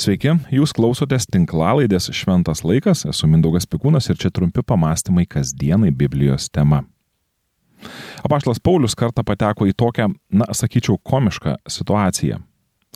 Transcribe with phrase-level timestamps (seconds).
[0.00, 6.46] Sveiki, jūs klausotės tinklalaidės Šventas laikas, esu Mindaugas Pikūnas ir čia trumpi pamastymai kasdienai Biblijos
[6.48, 6.86] tema.
[8.24, 12.40] Apaštlas Paulius kartą pateko į tokią, na, sakyčiau, komišką situaciją.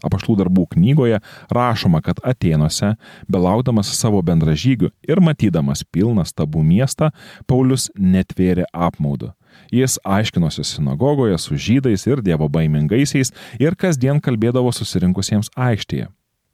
[0.00, 1.20] Apaštlų darbų knygoje
[1.52, 2.94] rašoma, kad Atenuose,
[3.28, 7.12] belaukdamas savo bendražygių ir matydamas pilną stabų miestą,
[7.44, 9.34] Paulius netvėrė apmaudu.
[9.68, 16.08] Jis aiškinosi sinagogoje su žydais ir dievo baimingaisiais ir kasdien kalbėdavo susirinkusiems aikštėje.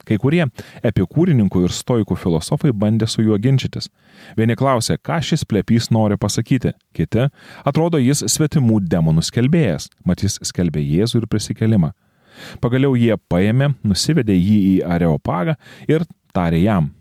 [0.07, 0.43] Kai kurie
[0.87, 3.89] epikūrininkų ir stoikų filosofai bandė su juo ginčytis.
[4.37, 7.27] Vieni klausė, ką šis plepys nori pasakyti, kiti,
[7.65, 11.91] atrodo, jis svetimų demonų skelbėjas, mat jis skelbė Jėzų ir prisikelimą.
[12.63, 15.57] Pagaliau jie paėmė, nusivedė jį į Areopagą
[15.91, 16.91] ir tarė jam,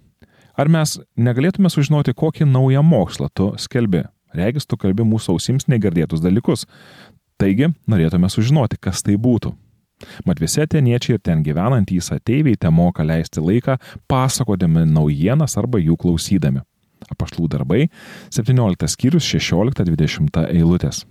[0.58, 4.04] ar mes negalėtume sužinoti, kokį naują mokslą tu skelbi.
[4.36, 6.66] Regis tu kalbi mūsų ausims negirdėtus dalykus.
[7.40, 9.54] Taigi, norėtume sužinoti, kas tai būtų.
[10.26, 13.76] Mat visi ateniečiai ir ten gyvenantys ateiviai te moka leisti laiką
[14.08, 16.64] pasakodami naujienas arba jų klausydami.
[17.10, 17.86] Apaštlų darbai
[18.32, 21.04] 17 skyrius 16-20 eilutės.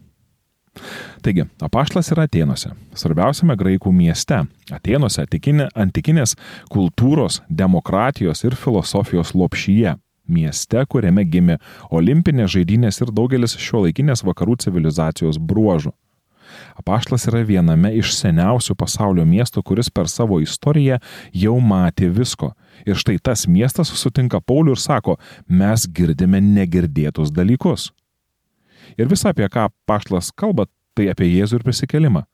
[1.25, 4.43] Taigi, apaštlas yra Atenuose, svarbiausiame graikų mieste.
[4.71, 6.35] Atenuose antikinė, antikinės
[6.71, 9.97] kultūros, demokratijos ir filosofijos lopšyje.
[10.29, 11.57] Mieste, kuriame gimė
[11.89, 15.91] olimpinės žaidynės ir daugelis šio laikinės vakarų civilizacijos bruožų.
[16.79, 20.99] Apaštlas yra viename iš seniausių pasaulio miestų, kuris per savo istoriją
[21.35, 22.53] jau matė visko.
[22.87, 27.91] Ir štai tas miestas sutinka Paulių ir sako, mes girdime negirdėtus dalykus.
[28.97, 32.25] Ir visa apie ką paštlas kalba, tai apie Jėzų ir prisikelimą.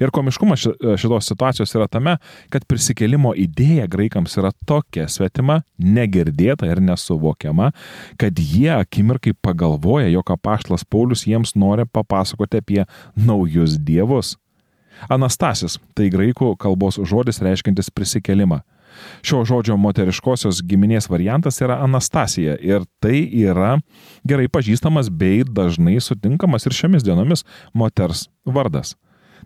[0.00, 0.66] Ir komiškumas
[1.00, 2.16] šitos situacijos yra tame,
[2.52, 7.72] kad prisikėlimo idėja graikams yra tokia svetima, negirdėta ir nesuvokiama,
[8.20, 12.82] kad jie akimirkai pagalvoja, jog apaštlas Paulius jiems nori papasakoti apie
[13.16, 14.36] naujus dievus.
[15.12, 18.62] Anastasis- tai graikų kalbos žodis reiškintis prisikėlimą.
[19.22, 23.76] Šio žodžio moteriškosios giminės variantas yra Anastasija ir tai yra
[24.26, 28.94] gerai pažįstamas bei dažnai sutinkamas ir šiomis dienomis moters vardas.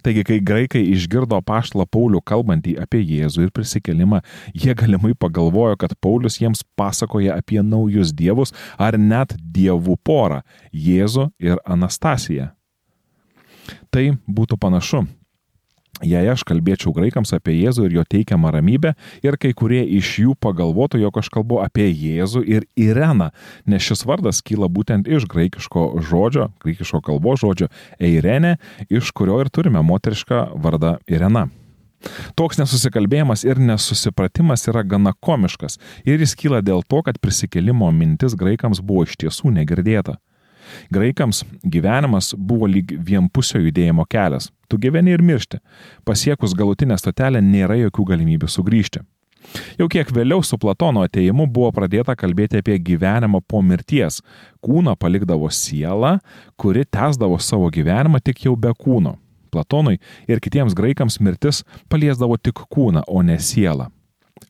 [0.04, 4.22] Taigi, kai graikai išgirdo paštlą Paulių kalbantį apie Jėzų ir prisikelimą,
[4.54, 10.42] jie galimai pagalvojo, kad Paulius jiems pasakoja apie naujus dievus ar net dievų porą-
[10.88, 12.50] Jėzų ir Anastasiją.
[13.90, 15.04] Tai būtų panašu,
[16.06, 18.94] Jei aš kalbėčiau graikams apie Jėzų ir jo teikiamą ramybę,
[19.26, 23.30] ir kai kurie iš jų pagalvotų, jog aš kalbu apie Jėzų ir Ireną,
[23.68, 27.68] nes šis vardas kyla būtent iš graikiško žodžio, graikiško kalbos žodžio
[28.00, 28.56] Eirene,
[28.88, 31.48] iš kurio ir turime moterišką vardą Irena.
[32.32, 35.76] Toks nesusikalbėjimas ir nesusipratimas yra gana komiškas
[36.08, 40.16] ir jis kyla dėl to, kad prisikelimo mintis graikams buvo iš tiesų negirdėta.
[40.94, 44.50] Graikams gyvenimas buvo lyg vienpusio judėjimo kelias.
[44.70, 45.58] Tu gyveni ir miršti.
[46.06, 49.02] Pasiekus galutinę stotelę nėra jokių galimybių sugrįžti.
[49.80, 54.20] Jau kiek vėliau su Platono ateimu buvo pradėta kalbėti apie gyvenimą po mirties.
[54.64, 56.18] Kūną palikdavo siela,
[56.60, 59.16] kuri tęsdavo savo gyvenimą tik jau be kūno.
[59.50, 59.98] Platonui
[60.30, 63.88] ir kitiems graikams mirtis paliesdavo tik kūną, o ne sielą.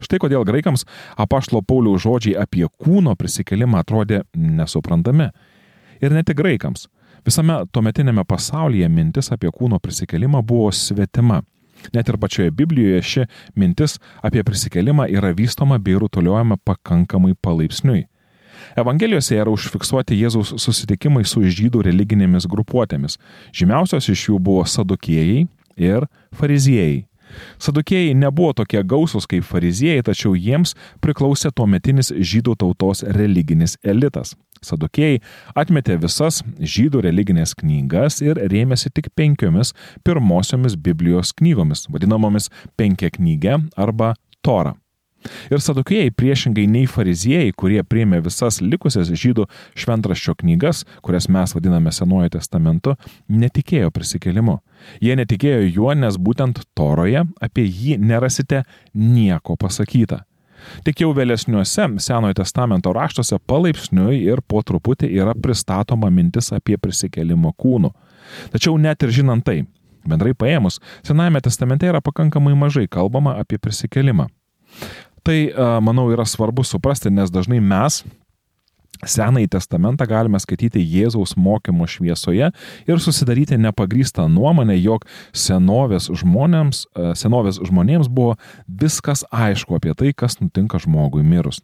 [0.01, 0.85] Štai kodėl graikams
[1.21, 5.31] apaštlo Pauliaus žodžiai apie kūno prisikelimą atrodė nesuprantami
[6.01, 6.89] ir ne tik graikams.
[7.27, 11.43] Visame tuometinėme pasaulyje mintis apie kūno prisikelimą buvo svetima.
[11.95, 18.07] Net ir pačioje Biblijoje ši mintis apie prisikelimą yra vystoma bei rutuliuojama pakankamai palaipsniui.
[18.79, 23.17] Evangelijose yra užfiksuoti Jėzaus susitikimai su žydų religinėmis grupuotėmis.
[23.57, 25.47] Žymiausios iš jų buvo sadukėjai
[25.81, 26.07] ir
[26.37, 27.07] fariziejai.
[27.63, 34.35] Sadukėjai nebuvo tokie gausus kaip fariziejai, tačiau jiems priklausė tuometinis žydų tautos religinis elitas.
[34.65, 35.23] Sadukėjai
[35.57, 39.73] atmetė visas žydų religinės knygas ir rėmėsi tik penkiomis
[40.05, 44.77] pirmosiomis Biblijos knygomis, vadinamomis penkia knyge arba Tora.
[45.53, 49.45] Ir sadukėjai priešingai nei fariziejai, kurie priemė visas likusias žydų
[49.77, 52.97] šventraščio knygas, kurias mes vadiname Senuoju testamentu,
[53.29, 54.57] netikėjo prisikėlimu.
[55.05, 58.65] Jie netikėjo juo, nes būtent Toroje apie jį nerasite
[58.97, 60.25] nieko pasakyta.
[60.87, 67.53] Tik jau vėlesniuose Senojo testamento raštuose palaipsniui ir po truputį yra pristatoma mintis apie prisikėlimą
[67.61, 67.93] kūnų.
[68.55, 69.65] Tačiau net ir žinant tai,
[70.07, 74.29] bendrai paėmus, Senajame testamente yra pakankamai mažai kalbama apie prisikėlimą.
[75.27, 75.39] Tai,
[75.85, 78.01] manau, yra svarbu suprasti, nes dažnai mes
[79.07, 82.51] Senąjį testamentą galime skaityti Jėzaus mokymo šviesoje
[82.87, 88.37] ir susidaryti nepagrystą nuomonę, jog senovės žmonėms, e, senovės žmonėms buvo
[88.69, 91.63] viskas aišku apie tai, kas nutinka žmogui mirus.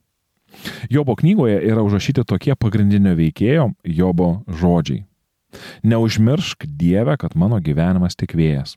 [0.88, 5.04] Jobo knygoje yra užrašyti tokie pagrindinio veikėjo Jobo žodžiai.
[5.84, 8.76] Neužmiršk Dievę, kad mano gyvenimas tik vėjas.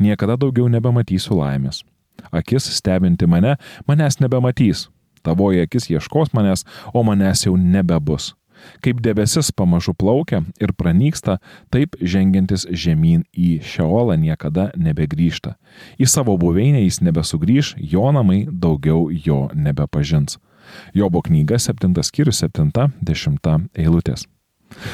[0.00, 1.84] Niekada daugiau nebematysiu laimės.
[2.32, 3.56] Akis stebinti mane,
[3.86, 4.88] manęs nebematys.
[5.28, 6.64] Tavoji akis ieškos manęs,
[6.96, 8.32] o manęs jau nebebus.
[8.82, 11.38] Kaip debesis pamažu plaukia ir pranyksta,
[11.70, 15.56] taip žengiantis žemyn į Šeolą niekada nebegrįžta.
[15.98, 20.40] Į savo buveinę jis nebesugrįž, jo namai daugiau jo nebepažins.
[20.94, 24.26] Jobo knyga 7 skyrius 7-10 eilutės.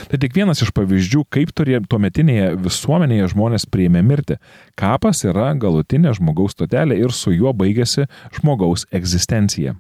[0.07, 1.51] Tai tik vienas iš pavyzdžių, kaip
[1.91, 4.37] tuometinėje visuomenėje žmonės prieimė mirtį.
[4.79, 8.07] Kapas yra galutinė žmogaus stotelė ir su juo baigėsi
[8.39, 9.75] žmogaus egzistencija.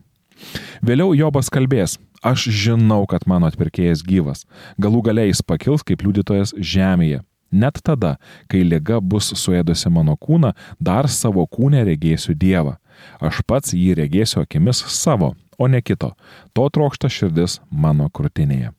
[0.84, 4.44] Vėliau Jobas kalbės, aš žinau, kad mano atpirkėjas gyvas,
[4.80, 7.22] galų galiai jis pakils kaip liudytojas žemėje.
[7.54, 8.16] Net tada,
[8.50, 12.78] kai lyga bus suėdusi mano kūną, dar savo kūnę regėsiu Dievą.
[13.22, 16.14] Aš pats jį regėsiu akimis savo, o ne kito.
[16.54, 18.72] To trokšta širdis mano krūtinėje.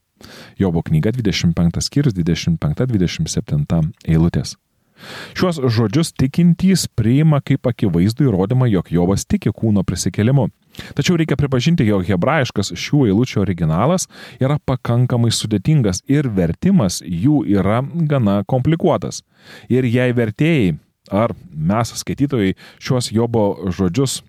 [0.60, 4.56] Jobo knyga 25 skyrius 25-27 eilutės.
[5.36, 10.50] Šiuos žodžius tikintys priima kaip akivaizdų įrodymą, jog Jobas tiki kūno prisikelimu.
[10.96, 14.10] Tačiau reikia pripažinti, jog hebrajiškas šių eilučių originalas
[14.44, 19.22] yra pakankamai sudėtingas ir vertimas jų yra gana komplikuotas.
[19.72, 20.76] Ir jei vertėjai
[21.12, 24.22] ar mes skaitytojai šiuos Jobo žodžius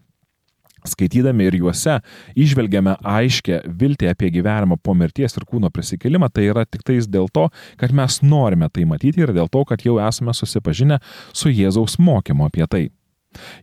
[0.90, 1.98] skaitydami ir juose
[2.38, 7.30] išvelgiame aiškę viltį apie gyvenimą po mirties ir kūno prisikelimą, tai yra tik tais dėl
[7.32, 7.48] to,
[7.80, 11.00] kad mes norime tai matyti ir dėl to, kad jau esame susipažinę
[11.32, 12.86] su Jėzaus mokymu apie tai.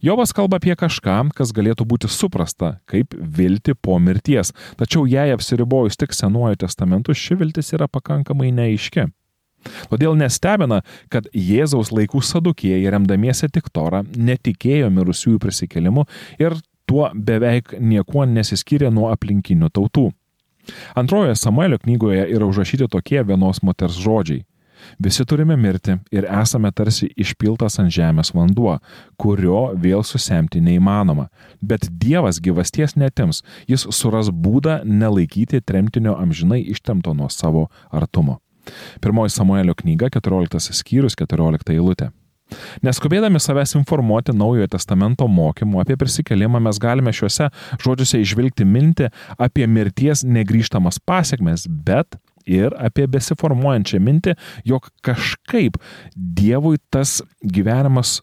[0.06, 5.98] Jovas kalba apie kažką, kas galėtų būti suprasta kaip vilti po mirties, tačiau jei apsiribojus
[5.98, 9.08] tik Senuoju testamentu, ši viltis yra pakankamai neaiški.
[9.92, 10.82] Todėl nestebina,
[11.12, 16.04] kad Jėzaus laikų sadukėjai remdamiesi tik torą netikėjo mirusiųjų prisikelimu
[16.42, 16.58] ir
[16.90, 20.12] tuo beveik niekuo nesiskyrė nuo aplinkinių tautų.
[20.96, 24.46] Antrojoje Samuelio knygoje yra užrašyti tokie vienos moters žodžiai.
[25.00, 28.78] Visi turime mirti ir esame tarsi išpiltas ant žemės vanduo,
[29.18, 31.30] kurio vėl susemti neįmanoma.
[31.62, 38.40] Bet Dievas gyvasties netims, jis suras būdą nelaikyti tremtinio amžinai ištemto nuo savo artumo.
[39.04, 42.12] Pirmoji Samuelio knyga, 14 skyrius, 14 eilutė.
[42.86, 47.50] Neskubėdami savęs informuoti Naujojo testamento mokymu apie prisikelimą, mes galime šiuose
[47.84, 49.10] žodžiuose išvilgti mintį
[49.42, 52.18] apie mirties negryžtamas pasiekmes, bet
[52.50, 54.36] ir apie besiformuojančią mintį,
[54.68, 55.80] jog kažkaip
[56.16, 58.18] Dievui tas gyvenimas,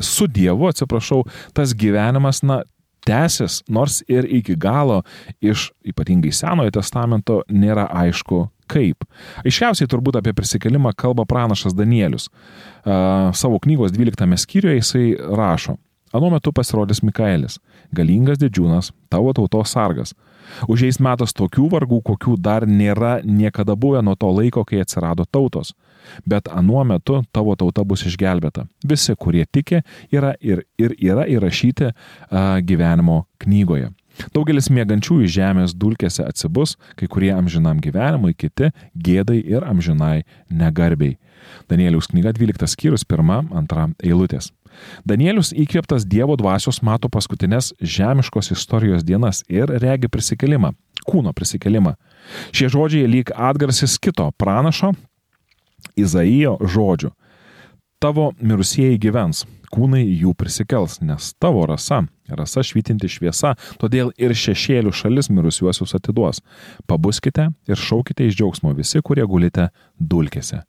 [0.00, 1.24] su Dievu, atsiprašau,
[1.56, 2.62] tas gyvenimas, na,
[3.08, 5.02] tęsis, nors ir iki galo
[5.40, 9.04] iš ypatingai Senojo testamento nėra aišku, kaip.
[9.44, 12.28] Aiškiausiai turbūt apie prisikelimą kalba pranašas Danielius.
[12.84, 15.78] Savo knygos 12 skyriuje jisai rašo.
[16.12, 17.58] Anu metu pasirodys Mikaelis,
[17.92, 20.14] galingas didžiūnas, tavo tautos sargas.
[20.64, 25.74] Užeis metas tokių vargų, kokių dar nėra niekada buvę nuo to laiko, kai atsirado tautos.
[26.24, 28.64] Bet anuo metu tavo tauta bus išgelbėta.
[28.88, 33.92] Visi, kurie tiki, yra ir, ir yra įrašyti uh, gyvenimo knygoje.
[34.34, 41.18] Daugelis mėgančiųjų žemės dulkėse atsibus, kai kurie amžinam gyvenimui, kiti gėdai ir amžinai negarbiai.
[41.70, 44.50] Danieliaus knyga 12 skyrius 1-2 eilutės.
[45.08, 50.74] Danielius įkvėptas Dievo dvasios mato paskutinės žemiškos istorijos dienas ir regi prisikelimą,
[51.08, 51.94] kūno prisikelimą.
[52.52, 54.92] Šie žodžiai lyg atgarsis kito pranašo
[55.98, 57.12] Izaijo žodžių.
[57.98, 64.94] Tavo mirusieji gyvens, kūnai jų prisikels, nes tavo rasa, rasa švytinti šviesa, todėl ir šešėlių
[64.94, 66.42] šalis mirusiuosius atiduos.
[66.90, 70.64] Pabuskite ir šaukite iš džiaugsmo visi, kurie gulite dulkėse.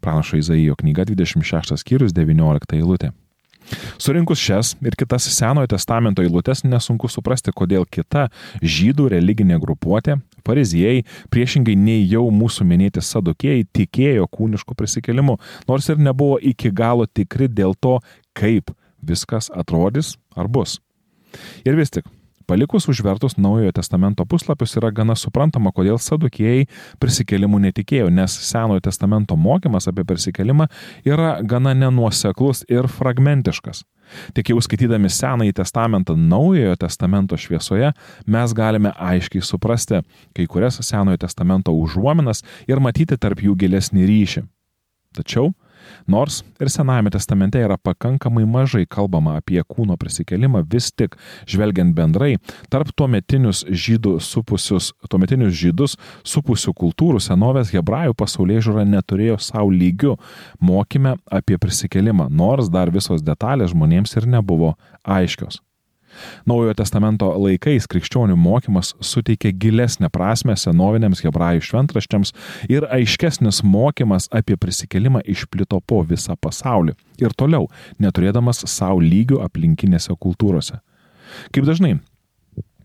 [0.00, 3.12] Pranašo Izaijo knyga 26 skyrius 19 eilutė.
[3.98, 8.28] Surinkus šias ir kitas Senojo testamento eilutes nesunku suprasti, kodėl kita
[8.62, 15.98] žydų religinė grupuotė, fariziejai, priešingai nei jau mūsų minėti sadokėjai, tikėjo kūnišku prisikelimu, nors ir
[15.98, 17.98] nebuvo iki galo tikri dėl to,
[18.36, 18.74] kaip
[19.06, 20.78] viskas atrodys ar bus.
[21.66, 22.06] Ir vis tik,
[22.46, 26.68] Palikus užvertus Naujojo testamento puslapius yra gana suprantama, kodėl sadukėjai
[27.02, 30.68] prisikelimų netikėjo, nes Senojo testamento mokymas apie prisikelimą
[31.02, 33.82] yra gana nenuoseklus ir fragmentiškas.
[34.38, 37.90] Tik jau skaitydami Senąjį testamentą Naujojo testamento šviesoje,
[38.30, 44.46] mes galime aiškiai suprasti kai kurias Senojo testamento užuominas ir matyti tarp jų gilesnį ryšį.
[45.18, 45.50] Tačiau
[46.10, 51.16] Nors ir Senajame testamente yra pakankamai mažai kalbama apie kūno prisikelimą, vis tik,
[51.48, 52.36] žvelgiant bendrai,
[52.72, 60.16] tarp tuometinius žydų supusius, tuometinius žydus supusių kultūrų senovės hebrajų pasaulyje žiūra neturėjo savo lygių
[60.60, 65.65] mokymę apie prisikelimą, nors dar visos detalės žmonėms ir nebuvo aiškios.
[66.48, 72.34] Naujojo testamento laikais krikščionių mokymas suteikia gilesnę prasme senoviniams hebrajų šventraštėms
[72.72, 77.70] ir aiškesnis mokymas apie prisikelimą išplito po visą pasaulį ir toliau,
[78.02, 80.80] neturėdamas savo lygių aplinkinėse kultūrose.
[81.52, 81.96] Kaip dažnai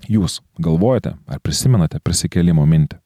[0.09, 2.99] jūs galvojate ar prisimenate prisikelimo mintį?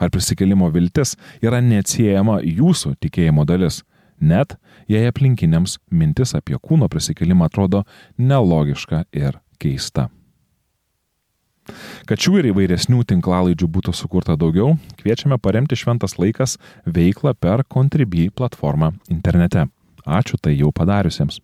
[0.00, 3.80] Ar prisikelimo viltis yra neatsiejama jūsų tikėjimo dalis,
[4.20, 4.56] net
[4.88, 7.84] jei aplinkiniams mintis apie kūno prisikelimą atrodo
[8.18, 10.08] nelogiška ir keista.
[12.08, 18.30] Kad šių ir įvairesnių tinklalaidžių būtų sukurta daugiau, kviečiame paremti Šventas laikas veiklą per Contribui
[18.34, 19.68] platformą internete.
[20.06, 21.38] Ačiū tai jau padariusiems.